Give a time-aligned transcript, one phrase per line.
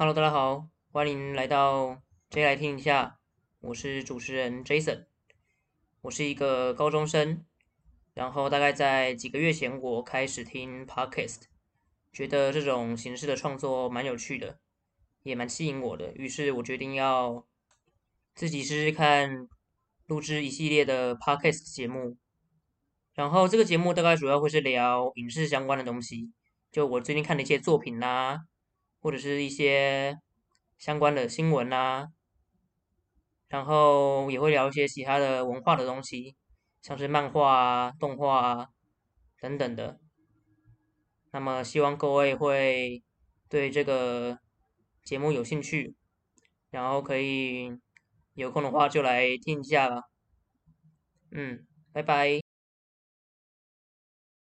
[0.00, 2.00] Hello，大家好，欢迎来到
[2.30, 3.18] J 来听一下，
[3.60, 5.04] 我是主持人 Jason，
[6.00, 7.44] 我是一个高中生，
[8.14, 11.42] 然后大概在几个月前我开始听 Podcast，
[12.14, 14.58] 觉得这种形式的创作蛮有趣的，
[15.22, 17.46] 也蛮吸引我的，于是我决定要
[18.34, 19.48] 自己试试看
[20.06, 22.16] 录制一系列的 Podcast 节目，
[23.12, 26.32] 然后这个节目大概主要会是聊影视相关的东西，
[26.72, 28.46] 就我最近看的一些作品啦。
[29.00, 30.18] 或者是一些
[30.78, 32.08] 相关的新闻啊，
[33.48, 36.36] 然后也会聊一些其他的文化的东西，
[36.82, 38.68] 像是漫画啊、动画啊
[39.40, 39.98] 等等的。
[41.32, 43.02] 那么希望各位会
[43.48, 44.38] 对这个
[45.04, 45.94] 节目有兴趣，
[46.70, 47.78] 然后可以
[48.34, 50.02] 有空的话就来听一下吧。
[51.30, 52.39] 嗯，拜拜。